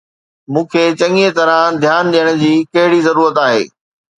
[0.51, 3.61] مون کي چڱيءَ طرح ڌيان ڏيڻ جي ڪهڙي ضرورت آهي؟